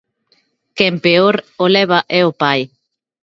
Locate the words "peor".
1.03-1.35